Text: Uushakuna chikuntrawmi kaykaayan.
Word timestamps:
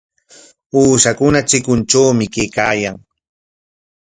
Uushakuna 0.79 1.39
chikuntrawmi 1.49 2.25
kaykaayan. 2.33 2.97